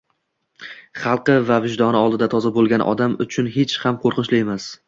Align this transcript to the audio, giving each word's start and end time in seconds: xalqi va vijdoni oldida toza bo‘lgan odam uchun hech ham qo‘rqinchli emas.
xalqi 1.01 1.35
va 1.51 1.59
vijdoni 1.67 2.01
oldida 2.01 2.31
toza 2.33 2.55
bo‘lgan 2.57 2.87
odam 2.95 3.17
uchun 3.27 3.55
hech 3.59 3.81
ham 3.85 4.05
qo‘rqinchli 4.07 4.43
emas. 4.47 4.71